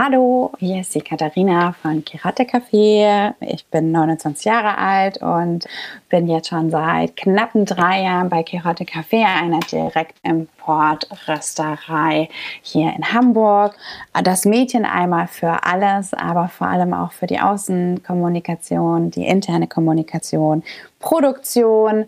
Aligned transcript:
Hallo, 0.00 0.52
hier 0.60 0.82
ist 0.82 0.94
die 0.94 1.00
Katharina 1.00 1.72
von 1.72 2.04
Kirate 2.04 2.44
Café. 2.44 3.34
Ich 3.40 3.66
bin 3.66 3.90
29 3.90 4.44
Jahre 4.44 4.78
alt 4.78 5.20
und 5.20 5.66
bin 6.08 6.28
jetzt 6.28 6.50
schon 6.50 6.70
seit 6.70 7.16
knappen 7.16 7.64
drei 7.64 8.04
Jahren 8.04 8.28
bei 8.28 8.44
Kirate 8.44 8.84
Café, 8.84 9.24
einer 9.24 9.58
Direktimportrösterei 9.58 12.28
hier 12.62 12.94
in 12.94 13.12
Hamburg. 13.12 13.74
Das 14.22 14.44
Mädchen 14.44 14.84
einmal 14.84 15.26
für 15.26 15.64
alles, 15.64 16.14
aber 16.14 16.46
vor 16.46 16.68
allem 16.68 16.94
auch 16.94 17.10
für 17.10 17.26
die 17.26 17.40
Außenkommunikation, 17.40 19.10
die 19.10 19.26
interne 19.26 19.66
Kommunikation, 19.66 20.62
Produktion 21.00 22.06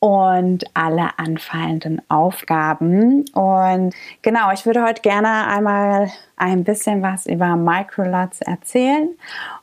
und 0.00 0.64
alle 0.74 1.18
anfallenden 1.18 2.02
Aufgaben. 2.08 3.24
Und 3.32 3.94
genau, 4.22 4.52
ich 4.52 4.64
würde 4.64 4.84
heute 4.84 5.02
gerne 5.02 5.46
einmal 5.48 6.10
ein 6.36 6.64
bisschen 6.64 7.02
was 7.02 7.26
über 7.26 7.56
Microlots 7.56 8.40
erzählen 8.40 9.08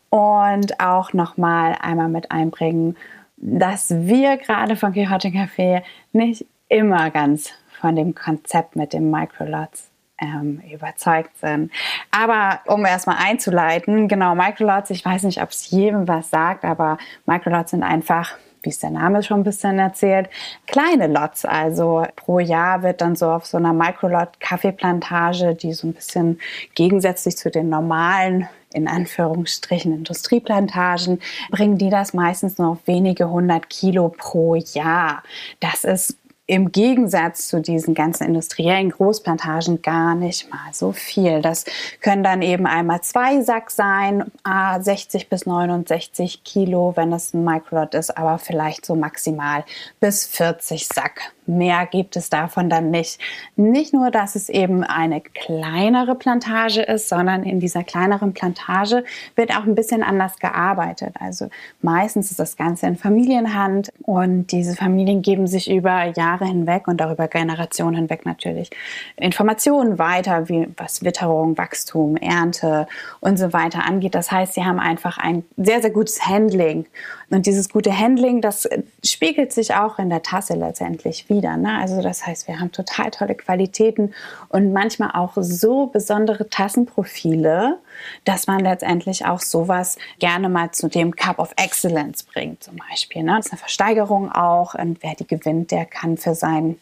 und 0.10 0.80
auch 0.80 1.14
nochmal 1.14 1.78
einmal 1.82 2.10
mit 2.10 2.32
einbringen, 2.32 2.98
dass 3.38 3.90
wir 3.92 4.38
gerade 4.38 4.76
von 4.76 4.94
Quixote 4.94 5.30
Café 5.30 5.84
nicht 6.12 6.46
immer 6.68 7.10
ganz 7.12 7.52
von 7.80 7.96
dem 7.96 8.16
Konzept 8.16 8.76
mit 8.76 8.94
dem 8.94 9.12
Microlots 9.12 9.90
ähm, 10.20 10.62
überzeugt 10.72 11.38
sind. 11.38 11.72
Aber 12.12 12.62
um 12.66 12.86
erstmal 12.86 13.18
einzuleiten, 13.20 14.08
genau, 14.08 14.36
Microlots, 14.36 14.90
ich 14.90 15.04
weiß 15.04 15.24
nicht, 15.24 15.42
ob 15.42 15.50
es 15.50 15.70
jedem 15.70 16.08
was 16.08 16.30
sagt, 16.30 16.64
aber 16.64 16.98
Microlots 17.26 17.72
sind 17.72 17.84
einfach 17.84 18.38
wie 18.66 18.70
es 18.70 18.80
der 18.80 18.90
Name 18.90 19.24
schon 19.24 19.42
ein 19.42 19.44
bisschen 19.44 19.80
erzählt, 19.80 20.30
kleine 20.68 21.08
Lots. 21.08 21.46
Also 21.46 22.06
pro 22.16 22.40
Jahr 22.40 22.84
wird 22.84 23.02
dann 23.02 23.16
so 23.16 23.30
auf 23.30 23.46
so 23.46 23.58
einer 23.58 23.74
Microlot 23.74 24.40
Kaffeeplantage, 24.40 25.56
die 25.56 25.74
so 25.74 25.88
ein 25.88 25.94
bisschen 25.94 26.40
gegensätzlich 26.74 27.38
zu 27.38 27.50
den 27.50 27.70
normalen 27.70 28.48
in 28.74 28.90
Anführungsstrichen 28.90 29.94
Industrieplantagen, 29.94 31.22
bringen 31.50 31.78
die 31.78 31.90
das 31.90 32.14
meistens 32.14 32.58
nur 32.58 32.72
auf 32.72 32.80
wenige 32.86 33.30
hundert 33.30 33.70
Kilo 33.70 34.10
pro 34.10 34.56
Jahr. 34.56 35.24
Das 35.62 35.86
ist 35.86 36.18
im 36.48 36.72
Gegensatz 36.72 37.48
zu 37.48 37.60
diesen 37.60 37.96
ganzen 37.96 38.28
industriellen 38.28 38.92
Großplantagen 38.92 39.82
gar 39.82 40.14
nicht 40.14 40.52
mal 40.52 40.74
so 40.74 40.92
viel. 40.92 41.42
Das 41.42 41.66
können 42.02 42.24
dann 42.24 42.44
eben 42.44 42.68
einmal 42.68 43.02
zwei 43.02 43.42
Sack 43.42 43.72
sein, 43.72 44.32
60 44.80 45.28
bis 45.30 45.48
69 45.48 46.44
Kilo, 46.44 46.94
wenn 46.96 47.12
es 47.14 47.34
ein 47.34 47.44
Microlot 47.44 47.96
ist, 47.96 48.16
aber 48.16 48.38
vielleicht 48.38 48.86
so 48.86 48.96
maximal 48.96 49.66
bis 50.00 50.28
40 50.28 50.88
Sack 50.88 51.34
mehr 51.48 51.86
gibt 51.86 52.16
es 52.16 52.30
davon 52.30 52.70
dann 52.70 52.92
nicht. 52.92 53.20
Nicht 53.56 53.94
nur, 53.94 54.12
dass 54.12 54.36
es 54.36 54.50
eben 54.50 54.84
eine 54.84 55.22
kleinere 55.22 56.16
Plantage 56.16 56.82
ist, 56.82 57.10
sondern 57.10 57.44
in 57.44 57.60
dieser 57.60 57.84
kleineren 57.84 58.34
Plantage 58.34 59.04
wird 59.36 59.52
auch 59.52 59.64
ein 59.64 59.76
bisschen 59.76 60.04
anders 60.04 60.40
gearbeitet. 60.40 61.16
Also 61.20 61.50
meistens 61.82 62.32
ist 62.32 62.40
das 62.40 62.58
Ganze 62.58 62.88
in 62.88 62.96
Familienhand 62.96 63.92
und 64.02 64.52
diese 64.52 64.76
Familien 64.76 65.22
geben 65.22 65.48
sich 65.48 65.70
über 65.70 66.06
Jahre 66.06 66.35
hinweg 66.44 66.88
und 66.88 66.98
darüber 66.98 67.30
Generationen 67.30 67.96
hinweg 67.96 68.26
natürlich 68.26 68.72
Informationen 69.16 69.98
weiter, 69.98 70.50
wie 70.50 70.68
was 70.76 71.04
Witterung, 71.04 71.58
Wachstum, 71.58 72.18
Ernte 72.18 72.88
und 73.22 73.38
so 73.38 73.54
weiter 73.54 73.86
angeht. 73.86 74.16
Das 74.16 74.32
heißt, 74.32 74.56
sie 74.56 74.66
haben 74.66 74.80
einfach 74.80 75.18
ein 75.18 75.46
sehr, 75.56 75.82
sehr 75.82 75.92
gutes 75.92 76.28
Handling. 76.28 76.88
Und 77.36 77.46
dieses 77.48 77.68
gute 77.68 77.92
Handling, 77.92 78.40
das 78.40 78.66
spiegelt 79.04 79.52
sich 79.52 79.76
auch 79.76 80.00
in 80.00 80.10
der 80.10 80.24
Tasse 80.24 80.54
letztendlich 80.54 81.28
wieder. 81.30 81.58
Ne? 81.58 81.78
Also 81.82 82.02
das 82.02 82.26
heißt, 82.26 82.48
wir 82.48 82.62
haben 82.62 82.72
total 82.72 83.12
tolle 83.12 83.36
Qualitäten 83.36 84.14
und 84.48 84.72
manchmal 84.72 85.12
auch 85.12 85.34
so 85.36 85.88
besondere 85.88 86.50
Tassenprofile, 86.50 87.80
dass 88.24 88.48
man 88.48 88.62
letztendlich 88.62 89.26
auch 89.26 89.42
sowas 89.42 89.98
gerne 90.20 90.48
mal 90.48 90.72
zu 90.72 90.88
dem 90.88 91.14
Cup 91.14 91.40
of 91.40 91.52
Excellence 91.58 92.24
bringt 92.24 92.64
zum 92.64 92.78
Beispiel. 92.90 93.24
Ne? 93.24 93.34
Das 93.36 93.48
ist 93.48 93.52
eine 93.52 93.60
Versteigerung 93.60 94.32
auch 94.32 94.74
und 94.74 95.04
wer 95.04 95.16
die 95.16 95.28
gewinnt, 95.28 95.72
der 95.72 95.84
kann 95.84 96.16
für 96.16 96.36
sein 96.36 96.80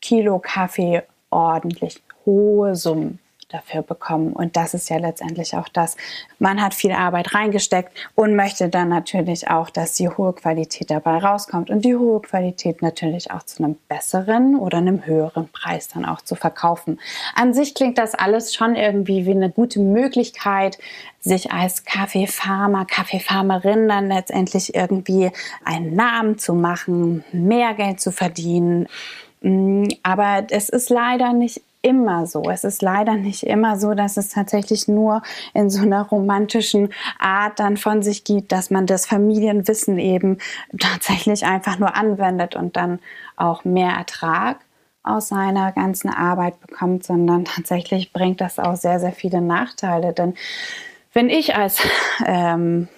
Kilo 0.00 0.38
Kaffee 0.38 1.02
ordentlich 1.30 2.00
hohe 2.24 2.76
Summen 2.76 3.18
dafür 3.48 3.82
bekommen. 3.82 4.32
Und 4.34 4.56
das 4.56 4.74
ist 4.74 4.90
ja 4.90 4.98
letztendlich 4.98 5.56
auch 5.56 5.68
das. 5.68 5.96
Man 6.38 6.62
hat 6.62 6.74
viel 6.74 6.92
Arbeit 6.92 7.34
reingesteckt 7.34 7.92
und 8.14 8.36
möchte 8.36 8.68
dann 8.68 8.90
natürlich 8.90 9.48
auch, 9.48 9.70
dass 9.70 9.94
die 9.94 10.08
hohe 10.08 10.34
Qualität 10.34 10.90
dabei 10.90 11.18
rauskommt 11.18 11.70
und 11.70 11.84
die 11.84 11.96
hohe 11.96 12.20
Qualität 12.20 12.82
natürlich 12.82 13.30
auch 13.30 13.42
zu 13.42 13.64
einem 13.64 13.78
besseren 13.88 14.56
oder 14.56 14.78
einem 14.78 15.06
höheren 15.06 15.48
Preis 15.48 15.88
dann 15.88 16.04
auch 16.04 16.20
zu 16.20 16.34
verkaufen. 16.34 17.00
An 17.34 17.54
sich 17.54 17.74
klingt 17.74 17.96
das 17.96 18.14
alles 18.14 18.54
schon 18.54 18.76
irgendwie 18.76 19.24
wie 19.24 19.30
eine 19.30 19.50
gute 19.50 19.80
Möglichkeit, 19.80 20.78
sich 21.20 21.50
als 21.50 21.84
Kaffeefarmer, 21.84 22.84
Kaffeefarmerin 22.84 23.88
dann 23.88 24.08
letztendlich 24.08 24.74
irgendwie 24.74 25.30
einen 25.64 25.94
Namen 25.94 26.38
zu 26.38 26.54
machen, 26.54 27.24
mehr 27.32 27.74
Geld 27.74 28.00
zu 28.00 28.12
verdienen. 28.12 28.88
Mm, 29.40 29.88
aber 30.02 30.46
es 30.50 30.68
ist 30.68 30.90
leider 30.90 31.32
nicht 31.32 31.62
immer 31.88 32.26
so. 32.26 32.42
Es 32.50 32.64
ist 32.64 32.82
leider 32.82 33.14
nicht 33.14 33.42
immer 33.44 33.78
so, 33.78 33.94
dass 33.94 34.18
es 34.18 34.28
tatsächlich 34.28 34.88
nur 34.88 35.22
in 35.54 35.70
so 35.70 35.82
einer 35.82 36.02
romantischen 36.02 36.90
Art 37.18 37.58
dann 37.58 37.78
von 37.78 38.02
sich 38.02 38.24
gibt, 38.24 38.52
dass 38.52 38.70
man 38.70 38.86
das 38.86 39.06
Familienwissen 39.06 39.98
eben 39.98 40.38
tatsächlich 40.78 41.46
einfach 41.46 41.78
nur 41.78 41.96
anwendet 41.96 42.54
und 42.54 42.76
dann 42.76 42.98
auch 43.36 43.64
mehr 43.64 43.92
Ertrag 43.92 44.58
aus 45.02 45.28
seiner 45.28 45.72
ganzen 45.72 46.10
Arbeit 46.10 46.60
bekommt, 46.60 47.04
sondern 47.04 47.44
tatsächlich 47.56 48.12
bringt 48.12 48.40
das 48.40 48.58
auch 48.58 48.76
sehr, 48.76 49.00
sehr 49.00 49.12
viele 49.12 49.40
Nachteile. 49.40 50.12
Denn 50.12 50.34
wenn 51.14 51.30
ich 51.30 51.56
als 51.56 51.80
ähm, 52.26 52.88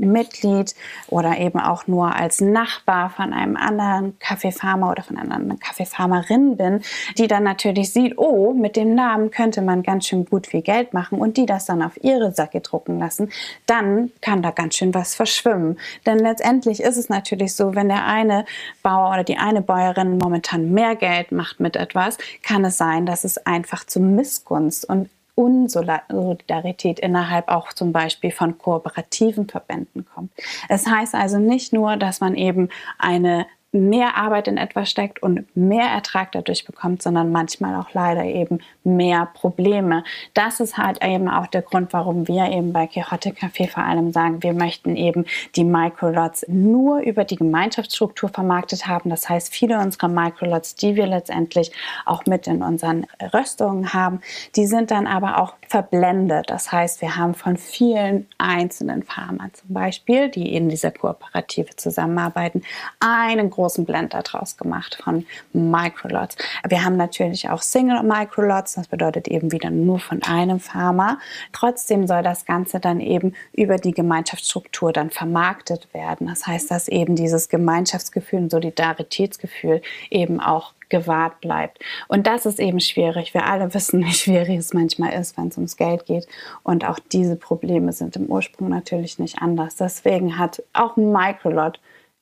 Mitglied 0.00 0.74
oder 1.08 1.38
eben 1.38 1.60
auch 1.60 1.86
nur 1.86 2.14
als 2.14 2.40
Nachbar 2.40 3.10
von 3.10 3.32
einem 3.32 3.56
anderen 3.56 4.18
Kaffeefarmer 4.18 4.90
oder 4.90 5.02
von 5.02 5.16
einer 5.16 5.34
anderen 5.34 5.58
Kaffeefarmerin 5.58 6.56
bin, 6.56 6.82
die 7.18 7.26
dann 7.26 7.44
natürlich 7.44 7.92
sieht, 7.92 8.18
oh, 8.18 8.52
mit 8.52 8.76
dem 8.76 8.94
Namen 8.94 9.30
könnte 9.30 9.62
man 9.62 9.82
ganz 9.82 10.06
schön 10.06 10.24
gut 10.24 10.46
viel 10.46 10.62
Geld 10.62 10.94
machen 10.94 11.18
und 11.18 11.36
die 11.36 11.46
das 11.46 11.66
dann 11.66 11.82
auf 11.82 12.02
ihre 12.02 12.32
Sacke 12.32 12.60
drucken 12.60 12.98
lassen, 12.98 13.30
dann 13.66 14.10
kann 14.20 14.42
da 14.42 14.50
ganz 14.50 14.76
schön 14.76 14.94
was 14.94 15.14
verschwimmen. 15.14 15.78
Denn 16.06 16.18
letztendlich 16.18 16.82
ist 16.82 16.96
es 16.96 17.08
natürlich 17.08 17.54
so, 17.54 17.74
wenn 17.74 17.88
der 17.88 18.06
eine 18.06 18.44
Bauer 18.82 19.10
oder 19.10 19.24
die 19.24 19.38
eine 19.38 19.62
Bäuerin 19.62 20.18
momentan 20.18 20.72
mehr 20.72 20.96
Geld 20.96 21.32
macht 21.32 21.60
mit 21.60 21.76
etwas, 21.76 22.18
kann 22.42 22.64
es 22.64 22.76
sein, 22.76 23.06
dass 23.06 23.24
es 23.24 23.38
einfach 23.46 23.84
zu 23.84 24.00
Missgunst 24.00 24.88
und 24.88 25.10
Unsolidarität 25.40 27.00
innerhalb 27.00 27.48
auch 27.48 27.72
zum 27.72 27.92
Beispiel 27.92 28.30
von 28.30 28.58
kooperativen 28.58 29.48
Verbänden 29.48 30.04
kommt. 30.04 30.32
Es 30.68 30.86
heißt 30.86 31.14
also 31.14 31.38
nicht 31.38 31.72
nur, 31.72 31.96
dass 31.96 32.20
man 32.20 32.34
eben 32.34 32.68
eine 32.98 33.46
mehr 33.72 34.16
Arbeit 34.16 34.48
in 34.48 34.56
etwas 34.56 34.90
steckt 34.90 35.22
und 35.22 35.44
mehr 35.56 35.86
Ertrag 35.86 36.32
dadurch 36.32 36.64
bekommt, 36.64 37.02
sondern 37.02 37.30
manchmal 37.30 37.76
auch 37.76 37.92
leider 37.92 38.24
eben 38.24 38.58
mehr 38.82 39.28
Probleme. 39.32 40.02
Das 40.34 40.58
ist 40.58 40.76
halt 40.76 41.04
eben 41.04 41.28
auch 41.28 41.46
der 41.46 41.62
Grund, 41.62 41.92
warum 41.92 42.26
wir 42.26 42.46
eben 42.50 42.72
bei 42.72 42.88
Quixote 42.88 43.30
Café 43.30 43.68
vor 43.68 43.84
allem 43.84 44.12
sagen, 44.12 44.42
wir 44.42 44.54
möchten 44.54 44.96
eben 44.96 45.24
die 45.54 45.64
Microlots 45.64 46.44
nur 46.48 47.00
über 47.00 47.24
die 47.24 47.36
Gemeinschaftsstruktur 47.36 48.28
vermarktet 48.28 48.88
haben. 48.88 49.08
Das 49.08 49.28
heißt, 49.28 49.54
viele 49.54 49.78
unserer 49.78 50.08
Microlots, 50.08 50.74
die 50.74 50.96
wir 50.96 51.06
letztendlich 51.06 51.70
auch 52.06 52.26
mit 52.26 52.48
in 52.48 52.62
unseren 52.62 53.06
Röstungen 53.32 53.92
haben, 53.92 54.20
die 54.56 54.66
sind 54.66 54.90
dann 54.90 55.06
aber 55.06 55.40
auch 55.40 55.54
verblendet. 55.68 56.50
Das 56.50 56.72
heißt, 56.72 57.00
wir 57.02 57.16
haben 57.16 57.34
von 57.34 57.56
vielen 57.56 58.26
einzelnen 58.38 59.04
Farmern 59.04 59.52
zum 59.54 59.72
Beispiel, 59.72 60.28
die 60.28 60.54
in 60.54 60.68
dieser 60.68 60.90
Kooperative 60.90 61.76
zusammenarbeiten, 61.76 62.62
einen 62.98 63.50
großen 63.60 63.84
Blend 63.84 64.14
daraus 64.14 64.56
gemacht 64.56 64.98
von 65.04 65.26
Microlots. 65.52 66.34
Wir 66.66 66.82
haben 66.82 66.96
natürlich 66.96 67.50
auch 67.50 67.60
Single 67.60 68.02
Microlots, 68.02 68.74
das 68.74 68.88
bedeutet 68.88 69.28
eben 69.28 69.52
wieder 69.52 69.68
nur 69.68 69.98
von 69.98 70.22
einem 70.22 70.60
Farmer. 70.60 71.18
Trotzdem 71.52 72.06
soll 72.06 72.22
das 72.22 72.46
Ganze 72.46 72.80
dann 72.80 73.00
eben 73.00 73.34
über 73.52 73.76
die 73.76 73.92
Gemeinschaftsstruktur 73.92 74.94
dann 74.94 75.10
vermarktet 75.10 75.92
werden. 75.92 76.26
Das 76.26 76.46
heißt, 76.46 76.70
dass 76.70 76.88
eben 76.88 77.16
dieses 77.16 77.50
Gemeinschaftsgefühl 77.50 78.38
und 78.38 78.50
Solidaritätsgefühl 78.50 79.82
eben 80.08 80.40
auch 80.40 80.72
gewahrt 80.88 81.42
bleibt. 81.42 81.80
Und 82.08 82.26
das 82.26 82.46
ist 82.46 82.60
eben 82.60 82.80
schwierig. 82.80 83.34
Wir 83.34 83.44
alle 83.44 83.74
wissen, 83.74 84.02
wie 84.02 84.12
schwierig 84.12 84.56
es 84.56 84.72
manchmal 84.72 85.12
ist, 85.12 85.36
wenn 85.36 85.48
es 85.48 85.58
ums 85.58 85.76
Geld 85.76 86.06
geht. 86.06 86.26
Und 86.62 86.88
auch 86.88 86.98
diese 87.12 87.36
Probleme 87.36 87.92
sind 87.92 88.16
im 88.16 88.24
Ursprung 88.24 88.70
natürlich 88.70 89.18
nicht 89.18 89.42
anders. 89.42 89.76
Deswegen 89.76 90.38
hat 90.38 90.62
auch 90.72 90.96
Microlot 90.96 91.78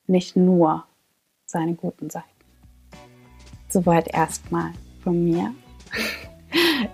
nicht 0.08 0.34
nur 0.34 0.84
seine 1.48 1.74
guten 1.74 2.10
Seiten. 2.10 2.26
Soweit 3.68 4.08
erstmal 4.14 4.72
von 5.02 5.24
mir. 5.24 5.52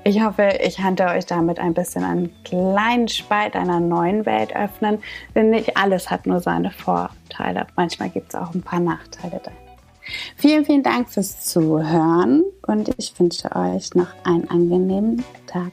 Ich 0.02 0.20
hoffe, 0.22 0.58
ich 0.62 0.76
konnte 0.78 1.06
euch 1.06 1.26
damit 1.26 1.58
ein 1.58 1.74
bisschen 1.74 2.04
einen 2.04 2.30
kleinen 2.44 3.08
Spalt 3.08 3.54
einer 3.54 3.80
neuen 3.80 4.26
Welt 4.26 4.54
öffnen, 4.54 4.98
denn 5.34 5.50
nicht 5.50 5.76
alles 5.76 6.10
hat 6.10 6.26
nur 6.26 6.40
seine 6.40 6.70
Vorteile. 6.70 7.66
Manchmal 7.76 8.10
gibt 8.10 8.34
es 8.34 8.40
auch 8.40 8.52
ein 8.54 8.62
paar 8.62 8.80
Nachteile 8.80 9.40
da. 9.42 9.52
Vielen, 10.36 10.64
vielen 10.64 10.82
Dank 10.82 11.08
fürs 11.08 11.44
Zuhören 11.44 12.42
und 12.66 12.90
ich 12.98 13.18
wünsche 13.18 13.54
euch 13.54 13.94
noch 13.94 14.08
einen 14.24 14.48
angenehmen 14.50 15.24
Tag. 15.46 15.72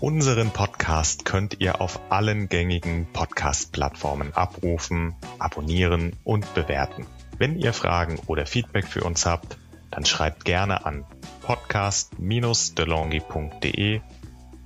Unseren 0.00 0.50
Podcast 0.50 1.24
könnt 1.24 1.60
ihr 1.60 1.80
auf 1.80 1.98
allen 2.08 2.48
gängigen 2.48 3.08
Podcast-Plattformen 3.12 4.32
abrufen, 4.32 5.16
abonnieren 5.40 6.12
und 6.22 6.54
bewerten. 6.54 7.04
Wenn 7.38 7.58
ihr 7.58 7.72
Fragen 7.72 8.18
oder 8.26 8.44
Feedback 8.46 8.86
für 8.86 9.04
uns 9.04 9.24
habt, 9.24 9.56
dann 9.90 10.04
schreibt 10.04 10.44
gerne 10.44 10.84
an 10.84 11.06
podcast-delongi.de 11.42 14.00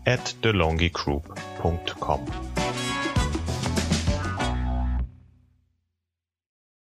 at 0.04 0.44
delongigroup.com. 0.44 2.51